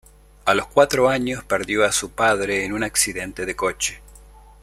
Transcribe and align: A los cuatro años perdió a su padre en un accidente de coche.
A 0.45 0.55
los 0.55 0.65
cuatro 0.65 1.09
años 1.09 1.43
perdió 1.43 1.85
a 1.85 1.91
su 1.91 2.09
padre 2.09 2.65
en 2.65 2.73
un 2.73 2.81
accidente 2.81 3.45
de 3.45 3.55
coche. 3.55 4.01